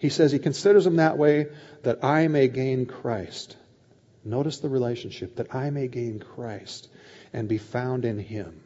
[0.00, 1.48] He says he considers them that way
[1.82, 3.54] that I may gain Christ.
[4.24, 6.88] Notice the relationship, that I may gain Christ
[7.34, 8.62] and be found in him.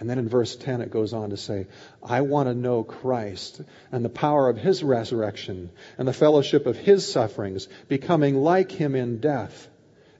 [0.00, 1.66] And then in verse 10 it goes on to say,
[2.02, 3.60] I want to know Christ
[3.92, 8.94] and the power of his resurrection and the fellowship of his sufferings, becoming like him
[8.94, 9.68] in death,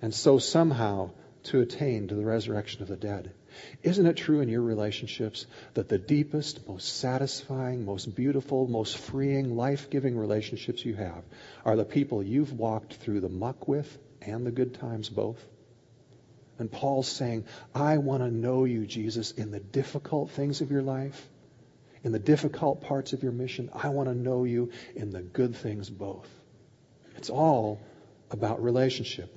[0.03, 1.11] and so somehow
[1.45, 3.33] to attain to the resurrection of the dead.
[3.83, 9.57] Isn't it true in your relationships that the deepest, most satisfying, most beautiful, most freeing,
[9.57, 11.25] life giving relationships you have
[11.65, 15.45] are the people you've walked through the muck with and the good times both?
[16.59, 20.83] And Paul's saying, I want to know you, Jesus, in the difficult things of your
[20.83, 21.29] life,
[22.03, 23.69] in the difficult parts of your mission.
[23.75, 26.29] I want to know you in the good things both.
[27.17, 27.81] It's all
[28.31, 29.33] about relationship.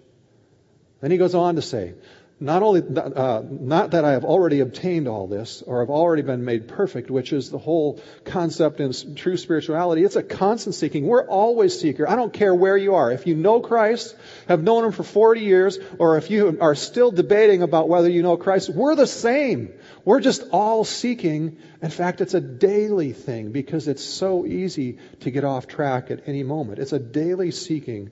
[1.01, 1.93] Then he goes on to say,
[2.41, 6.45] not only uh, not that I have already obtained all this or have already been
[6.45, 10.03] made perfect, which is the whole concept in true spirituality.
[10.03, 11.05] It's a constant seeking.
[11.05, 12.07] We're always seeker.
[12.07, 13.11] I don't care where you are.
[13.11, 14.15] If you know Christ,
[14.47, 18.23] have known Him for 40 years, or if you are still debating about whether you
[18.23, 19.73] know Christ, we're the same.
[20.05, 21.57] We're just all seeking.
[21.81, 26.21] In fact, it's a daily thing because it's so easy to get off track at
[26.25, 26.79] any moment.
[26.79, 28.11] It's a daily seeking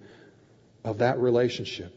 [0.84, 1.94] of that relationship.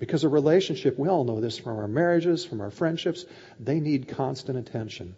[0.00, 3.26] Because a relationship, we all know this from our marriages, from our friendships,
[3.60, 5.14] they need constant attention.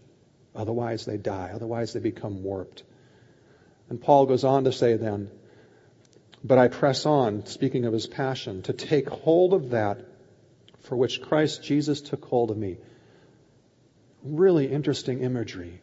[0.57, 1.53] Otherwise, they die.
[1.55, 2.83] Otherwise, they become warped.
[3.89, 5.31] And Paul goes on to say then,
[6.43, 10.01] but I press on, speaking of his passion, to take hold of that
[10.81, 12.79] for which Christ Jesus took hold of me.
[14.25, 15.81] Really interesting imagery.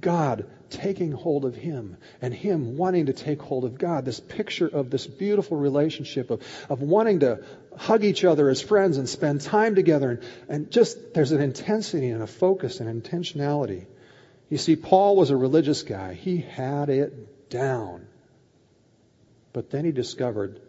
[0.00, 4.04] God taking hold of him and him wanting to take hold of God.
[4.04, 7.44] This picture of this beautiful relationship of, of wanting to
[7.76, 10.10] hug each other as friends and spend time together.
[10.10, 13.86] And, and just there's an intensity and a focus and intentionality.
[14.48, 16.14] You see, Paul was a religious guy.
[16.14, 18.06] He had it down.
[19.52, 20.60] But then he discovered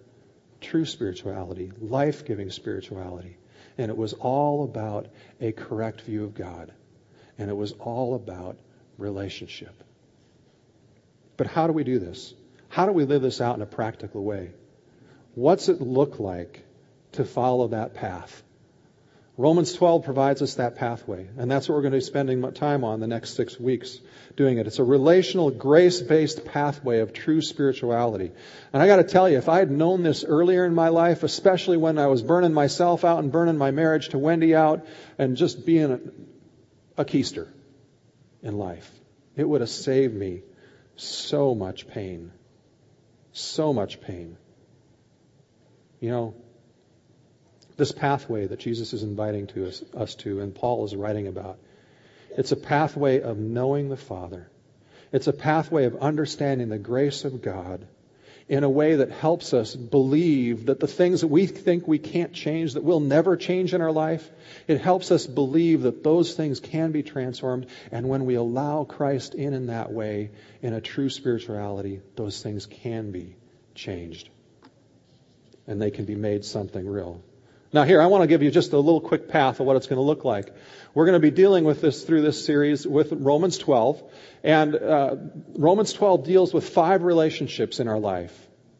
[0.61, 3.37] true spirituality, life giving spirituality.
[3.77, 5.07] And it was all about
[5.41, 6.71] a correct view of God.
[7.37, 8.57] And it was all about
[8.97, 9.83] relationship.
[11.37, 12.33] But how do we do this?
[12.69, 14.51] How do we live this out in a practical way?
[15.35, 16.65] What's it look like
[17.13, 18.43] to follow that path?
[19.39, 22.83] Romans 12 provides us that pathway, and that's what we're going to be spending time
[22.83, 23.99] on the next six weeks
[24.35, 24.65] doing it.
[24.65, 28.31] It's a relational, grace based pathway of true spirituality.
[28.73, 31.21] And I got to tell you, if I had known this earlier in my life,
[31.21, 34.87] especially when I was burning myself out and burning my marriage to Wendy out
[35.19, 37.47] and just being a, a keister
[38.41, 38.89] in life,
[39.35, 40.43] it would have saved me
[40.95, 42.31] so much pain.
[43.31, 44.37] So much pain.
[45.99, 46.35] You know,
[47.75, 51.59] this pathway that Jesus is inviting to us, us to and Paul is writing about.
[52.35, 54.49] It's a pathway of knowing the Father.
[55.11, 57.87] It's a pathway of understanding the grace of God
[58.49, 62.31] in a way that helps us believe that the things that we think we can't
[62.31, 64.29] change, that we'll never change in our life,
[64.67, 67.67] it helps us believe that those things can be transformed.
[67.91, 70.31] And when we allow Christ in in that way,
[70.61, 73.35] in a true spirituality, those things can be
[73.75, 74.29] changed.
[75.67, 77.21] And they can be made something real.
[77.73, 79.87] Now, here, I want to give you just a little quick path of what it's
[79.87, 80.53] going to look like.
[80.93, 84.01] We're going to be dealing with this through this series with Romans 12.
[84.43, 85.15] And uh,
[85.53, 88.33] Romans 12 deals with five relationships in our life.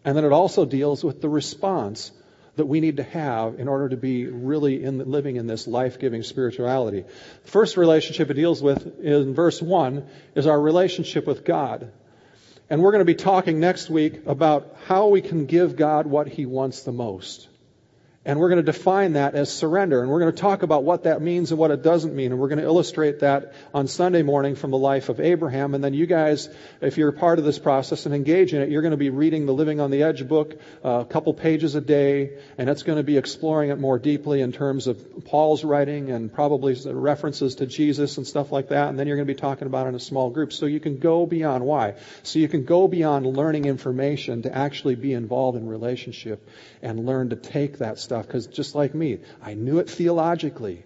[0.05, 2.11] And then it also deals with the response
[2.55, 6.23] that we need to have in order to be really in, living in this life-giving
[6.23, 7.01] spirituality.
[7.01, 11.91] The first relationship it deals with in verse 1 is our relationship with God.
[12.69, 16.29] And we're going to be talking next week about how we can give God what
[16.29, 17.49] he wants the most.
[18.27, 20.01] And we're going to define that as surrender.
[20.01, 22.33] And we're going to talk about what that means and what it doesn't mean.
[22.33, 25.73] And we're going to illustrate that on Sunday morning from the life of Abraham.
[25.73, 26.49] And then you guys,
[26.81, 29.45] if you're part of this process and engage in it, you're going to be reading
[29.45, 32.37] the Living on the Edge book uh, a couple pages a day.
[32.57, 36.31] And it's going to be exploring it more deeply in terms of Paul's writing and
[36.31, 38.89] probably references to Jesus and stuff like that.
[38.89, 40.51] And then you're going to be talking about it in a small group.
[40.51, 41.63] So you can go beyond.
[41.63, 41.95] Why?
[42.23, 46.45] So you can go beyond learning information to actually be involved in relationship
[46.81, 50.83] and learn to take that stuff stuff because just like me, I knew it theologically.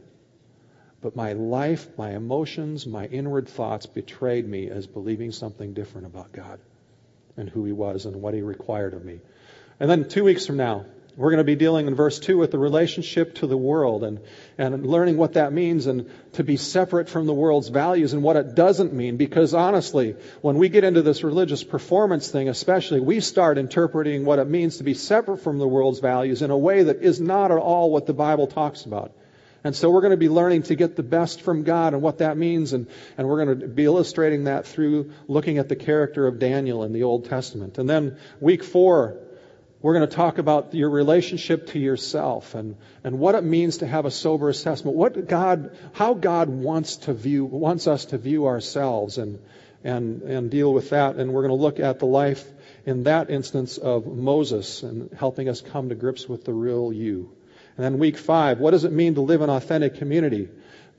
[1.01, 6.31] But my life, my emotions, my inward thoughts betrayed me as believing something different about
[6.31, 6.59] God
[7.37, 9.19] and who He was and what He required of me.
[9.79, 10.85] And then two weeks from now,
[11.17, 14.19] we're going to be dealing in verse 2 with the relationship to the world and,
[14.57, 18.37] and learning what that means and to be separate from the world's values and what
[18.37, 19.17] it doesn't mean.
[19.17, 24.39] Because honestly, when we get into this religious performance thing, especially, we start interpreting what
[24.39, 27.51] it means to be separate from the world's values in a way that is not
[27.51, 29.11] at all what the Bible talks about.
[29.63, 32.17] And so we're going to be learning to get the best from God and what
[32.19, 32.73] that means.
[32.73, 36.83] And, and we're going to be illustrating that through looking at the character of Daniel
[36.83, 37.77] in the Old Testament.
[37.77, 39.19] And then week four,
[39.81, 43.87] we're going to talk about your relationship to yourself and, and what it means to
[43.87, 44.95] have a sober assessment.
[44.95, 49.39] What God, how God wants to view, wants us to view ourselves and,
[49.83, 51.15] and, and deal with that.
[51.15, 52.47] And we're going to look at the life
[52.85, 57.31] in that instance of Moses and helping us come to grips with the real you.
[57.75, 60.47] And then week five, what does it mean to live in authentic community?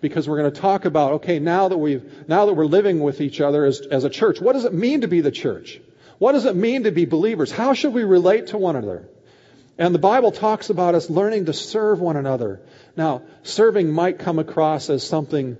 [0.00, 3.20] Because we're going to talk about, okay, now that we've, now that we're living with
[3.20, 5.80] each other as, as a church, what does it mean to be the church?
[6.22, 7.50] What does it mean to be believers?
[7.50, 9.08] How should we relate to one another?
[9.76, 12.60] And the Bible talks about us learning to serve one another.
[12.96, 15.56] Now, serving might come across as something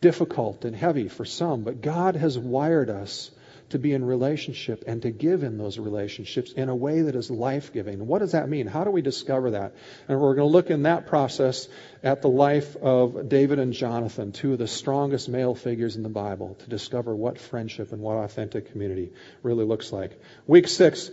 [0.00, 3.30] difficult and heavy for some, but God has wired us
[3.74, 7.28] to be in relationship and to give in those relationships in a way that is
[7.28, 8.06] life giving.
[8.06, 8.68] What does that mean?
[8.68, 9.74] How do we discover that?
[10.08, 11.66] And we're going to look in that process
[12.04, 16.08] at the life of David and Jonathan, two of the strongest male figures in the
[16.08, 20.20] Bible, to discover what friendship and what authentic community really looks like.
[20.46, 21.10] Week six,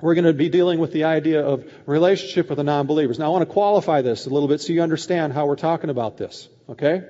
[0.00, 3.18] we're going to be dealing with the idea of relationship with the non-believers.
[3.18, 5.90] Now I want to qualify this a little bit so you understand how we're talking
[5.90, 6.48] about this.
[6.68, 7.02] Okay?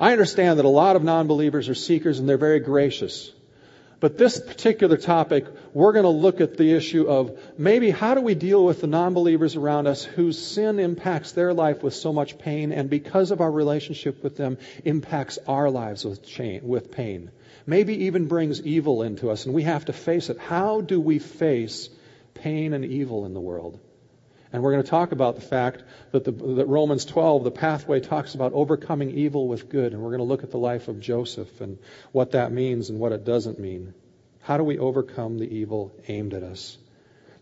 [0.00, 3.30] I understand that a lot of non-believers are seekers and they're very gracious.
[4.02, 8.20] But this particular topic, we're going to look at the issue of maybe how do
[8.20, 12.36] we deal with the non-believers around us whose sin impacts their life with so much
[12.36, 17.30] pain and because of our relationship with them impacts our lives with, chain, with pain.
[17.64, 20.38] Maybe even brings evil into us and we have to face it.
[20.38, 21.88] How do we face
[22.34, 23.78] pain and evil in the world?
[24.52, 28.00] And we're going to talk about the fact that, the, that Romans 12, the pathway,
[28.00, 29.94] talks about overcoming evil with good.
[29.94, 31.78] And we're going to look at the life of Joseph and
[32.12, 33.94] what that means and what it doesn't mean.
[34.42, 36.76] How do we overcome the evil aimed at us?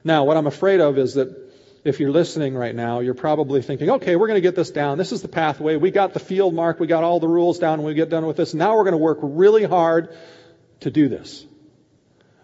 [0.04, 1.50] Now, what I'm afraid of is that
[1.82, 4.98] if you're listening right now, you're probably thinking, okay, we're going to get this down.
[4.98, 5.76] This is the pathway.
[5.76, 6.78] We got the field mark.
[6.78, 7.82] We got all the rules down.
[7.82, 10.16] We get done with this, now we're going to work really hard
[10.80, 11.44] to do this.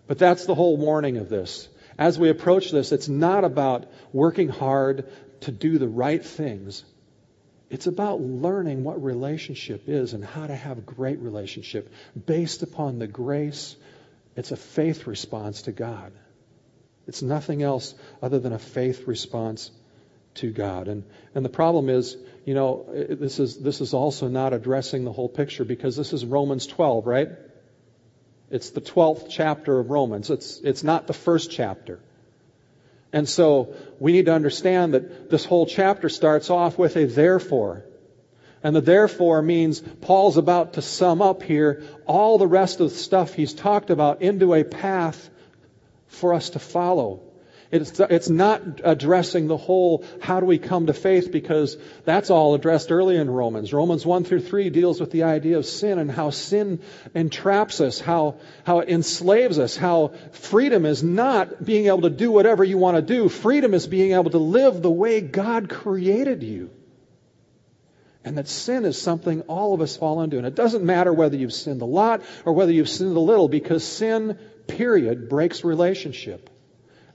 [0.07, 1.69] But that's the whole warning of this
[1.99, 6.85] as we approach this, it's not about working hard to do the right things.
[7.71, 11.93] It's about learning what relationship is and how to have great relationship
[12.27, 13.77] based upon the grace.
[14.37, 16.13] It's a faith response to God.
[17.07, 19.71] It's nothing else other than a faith response
[20.35, 20.89] to God.
[20.89, 25.13] And, and the problem is, you know, this is, this is also not addressing the
[25.13, 27.29] whole picture because this is Romans 12, right?
[28.51, 30.31] It's the 12th chapter of Romans.
[30.31, 32.01] It's, it's not the first chapter.
[33.13, 37.85] And so we need to understand that this whole chapter starts off with a therefore.
[38.63, 42.97] And the therefore means Paul's about to sum up here all the rest of the
[42.97, 45.31] stuff he's talked about into a path
[46.09, 47.23] for us to follow.
[47.73, 52.55] It's, it's not addressing the whole how do we come to faith because that's all
[52.55, 53.73] addressed early in Romans.
[53.73, 56.81] Romans 1 through 3 deals with the idea of sin and how sin
[57.15, 62.31] entraps us, how, how it enslaves us, how freedom is not being able to do
[62.31, 63.29] whatever you want to do.
[63.29, 66.71] Freedom is being able to live the way God created you.
[68.25, 70.37] And that sin is something all of us fall into.
[70.37, 73.49] And it doesn't matter whether you've sinned a lot or whether you've sinned a little
[73.49, 76.51] because sin, period, breaks relationship.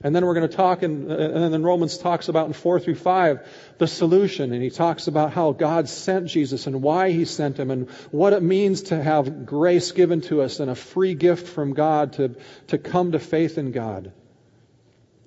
[0.04, 2.80] And then we're going to talk, in, uh, and then Romans talks about in 4
[2.80, 3.48] through 5
[3.78, 4.52] the solution.
[4.52, 8.32] And he talks about how God sent Jesus and why he sent him and what
[8.32, 12.36] it means to have grace given to us and a free gift from God to,
[12.68, 14.12] to come to faith in God.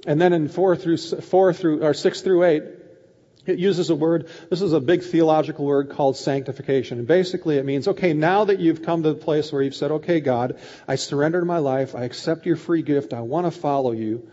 [0.06, 2.64] And then in 4 through, 4 through, or 6 through 8,
[3.46, 6.98] it uses a word, this is a big theological word called sanctification.
[6.98, 9.92] And basically it means, okay, now that you've come to the place where you've said,
[9.92, 13.92] okay, God, I surrender my life, I accept your free gift, I want to follow
[13.92, 14.28] you.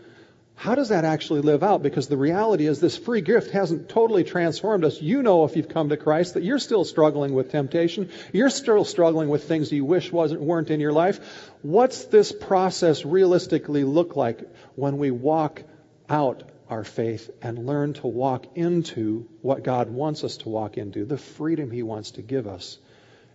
[0.55, 1.83] How does that actually live out?
[1.83, 5.01] Because the reality is this free gift hasn't totally transformed us.
[5.01, 8.09] You know if you've come to Christ that you're still struggling with temptation.
[8.31, 11.19] You're still struggling with things you wish wasn't weren't in your life.
[11.63, 14.41] What's this process realistically look like
[14.75, 15.63] when we walk
[16.09, 21.03] out our faith and learn to walk into what God wants us to walk into,
[21.03, 22.77] the freedom He wants to give us?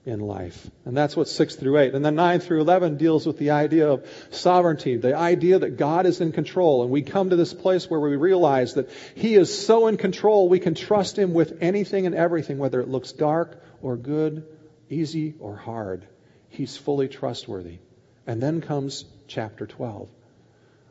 [0.08, 0.70] In life.
[0.86, 1.94] And that's what 6 through 8.
[1.94, 6.06] And then 9 through 11 deals with the idea of sovereignty, the idea that God
[6.06, 6.82] is in control.
[6.82, 10.48] And we come to this place where we realize that He is so in control,
[10.48, 14.46] we can trust Him with anything and everything, whether it looks dark or good,
[14.88, 16.08] easy or hard.
[16.48, 17.78] He's fully trustworthy.
[18.26, 20.08] And then comes chapter 12,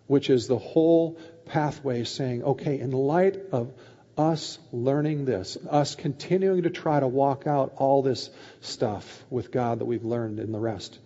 [0.05, 3.74] which is the whole pathway saying, okay, in light of
[4.18, 8.30] us learning this, us continuing to try to walk out all this
[8.61, 10.97] stuff with God that we've learned in the rest,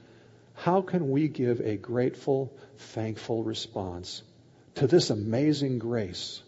[0.56, 4.22] how can we give a grateful, thankful response
[4.76, 6.42] to this amazing grace,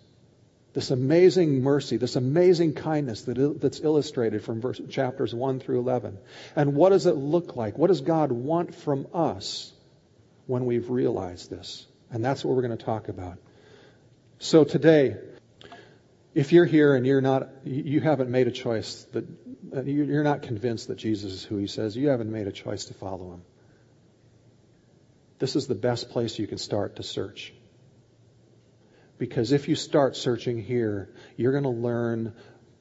[0.73, 6.17] this amazing mercy, this amazing kindness that, that's illustrated from verse, chapters 1 through 11?
[6.55, 7.77] And what does it look like?
[7.77, 9.73] What does God want from us
[10.45, 11.85] when we've realized this?
[12.11, 13.39] And that's what we're going to talk about.
[14.39, 15.17] So today,
[16.33, 19.25] if you're here and you're not, you haven't made a choice that
[19.85, 22.93] you're not convinced that Jesus is who he says, you haven't made a choice to
[22.93, 23.41] follow him.
[25.39, 27.53] This is the best place you can start to search.
[29.17, 32.33] Because if you start searching here, you're going to learn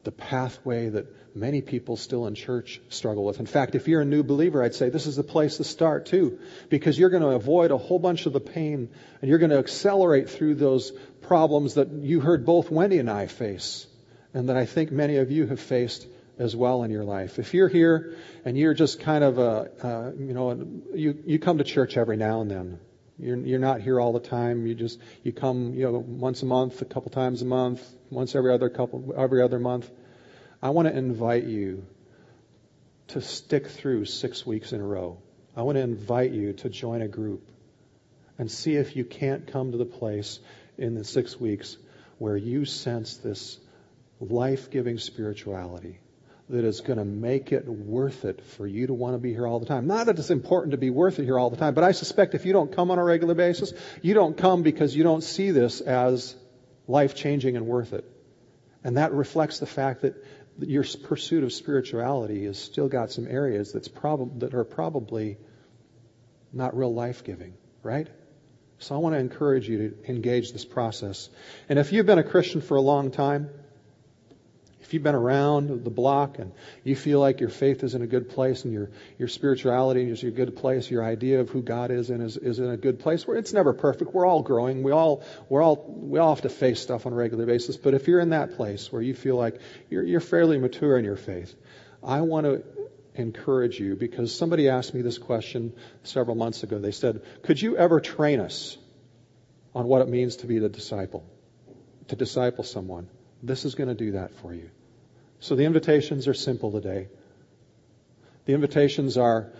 [0.04, 3.40] the pathway that many people still in church struggle with.
[3.40, 6.06] In fact, if you're a new believer, I'd say this is the place to start
[6.06, 6.38] too,
[6.68, 8.90] because you're going to avoid a whole bunch of the pain
[9.20, 10.92] and you're going to accelerate through those
[11.22, 13.86] problems that you heard both Wendy and I face
[14.34, 16.06] and that I think many of you have faced
[16.38, 17.38] as well in your life.
[17.38, 21.64] If you're here and you're just kind of a, you know, you, you come to
[21.64, 22.80] church every now and then.
[23.22, 24.66] You're, you're not here all the time.
[24.66, 28.34] You just, you come, you know, once a month, a couple times a month, once
[28.34, 29.88] every other couple, every other month.
[30.60, 31.86] I want to invite you
[33.08, 35.18] to stick through six weeks in a row.
[35.56, 37.48] I want to invite you to join a group
[38.38, 40.40] and see if you can't come to the place
[40.76, 41.76] in the six weeks
[42.18, 43.58] where you sense this
[44.20, 46.00] life giving spirituality
[46.52, 49.46] that is going to make it worth it for you to want to be here
[49.46, 49.86] all the time.
[49.86, 52.34] Not that it's important to be worth it here all the time, but I suspect
[52.34, 53.72] if you don't come on a regular basis,
[54.02, 56.36] you don't come because you don't see this as
[56.86, 58.04] life changing and worth it.
[58.84, 60.22] And that reflects the fact that
[60.58, 65.38] your pursuit of spirituality has still got some areas that's prob- that are probably
[66.52, 68.08] not real life giving, right?
[68.78, 71.30] So I want to encourage you to engage this process.
[71.70, 73.48] And if you've been a Christian for a long time,
[74.92, 76.52] you've been around the block and
[76.84, 80.22] you feel like your faith is in a good place and your, your spirituality is
[80.22, 82.76] in a good place, your idea of who God is in is, is in a
[82.76, 84.12] good place, where it's never perfect.
[84.12, 84.82] We're all growing.
[84.82, 87.76] We all, we're all, we all have to face stuff on a regular basis.
[87.76, 91.04] But if you're in that place where you feel like you're, you're fairly mature in
[91.04, 91.54] your faith,
[92.02, 92.62] I want to
[93.14, 95.72] encourage you because somebody asked me this question
[96.02, 96.78] several months ago.
[96.78, 98.78] They said, could you ever train us?
[99.74, 101.24] on what it means to be the disciple,
[102.08, 103.08] to disciple someone.
[103.42, 104.70] This is going to do that for you.
[105.42, 107.08] So the invitations are simple today.
[108.44, 109.50] The invitations are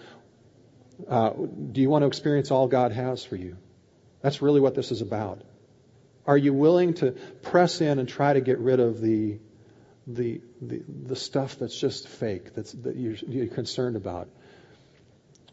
[1.08, 3.56] uh, do you want to experience all God has for you?
[4.20, 5.42] That's really what this is about.
[6.24, 7.10] Are you willing to
[7.42, 9.40] press in and try to get rid of the
[10.06, 14.28] the the, the stuff that's just fake that's that you're, you're concerned about?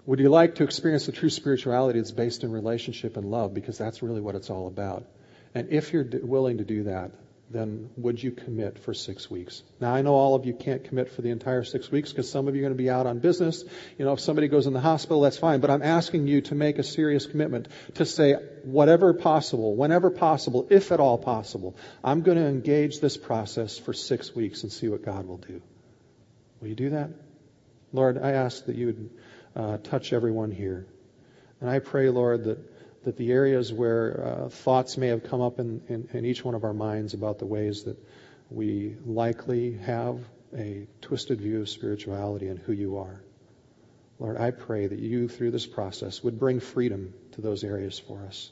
[0.05, 3.55] Would you like to experience the true spirituality that's based in relationship and love?
[3.55, 5.07] Because that's really what it's all about.
[5.55, 7.13] And if you're willing to do that,
[7.52, 9.64] then would you commit for six weeks?
[9.82, 12.47] Now, I know all of you can't commit for the entire six weeks because some
[12.47, 13.64] of you are going to be out on business.
[13.97, 15.60] You know, if somebody goes in the hospital, that's fine.
[15.60, 20.68] But I'm asking you to make a serious commitment to say, whatever possible, whenever possible,
[20.70, 24.88] if at all possible, I'm going to engage this process for six weeks and see
[24.88, 25.62] what God will do.
[26.62, 27.10] Will you do that?
[27.91, 29.10] Lord, I ask that you would
[29.56, 30.86] uh, touch everyone here.
[31.62, 32.60] And I pray, Lord, that
[33.04, 36.56] that the areas where uh, thoughts may have come up in, in, in each one
[36.56, 37.97] of our minds about the ways that
[38.50, 40.20] we likely have
[40.56, 43.22] a twisted view of spirituality and who you are.
[44.20, 48.26] Lord, I pray that you, through this process, would bring freedom to those areas for
[48.26, 48.52] us.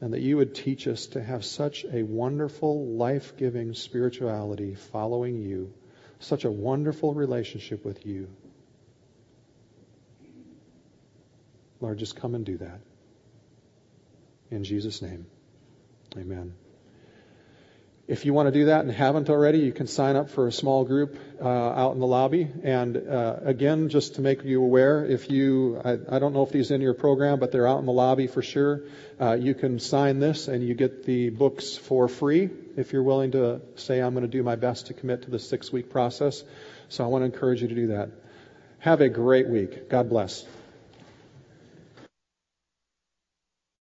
[0.00, 5.40] And that you would teach us to have such a wonderful, life giving spirituality following
[5.40, 5.72] you,
[6.20, 8.28] such a wonderful relationship with you.
[11.80, 12.80] Lord, just come and do that.
[14.50, 15.26] In Jesus' name,
[16.16, 16.54] amen.
[18.08, 20.52] If you want to do that and haven't already, you can sign up for a
[20.52, 22.46] small group uh, out in the lobby.
[22.62, 26.50] And uh, again, just to make you aware, if you, I, I, don't know if
[26.50, 28.82] these are in your program, but they're out in the lobby for sure.
[29.20, 33.32] Uh, you can sign this and you get the books for free if you're willing
[33.32, 36.44] to say, I'm going to do my best to commit to the six week process.
[36.88, 38.10] So I want to encourage you to do that.
[38.78, 39.88] Have a great week.
[39.88, 40.44] God bless.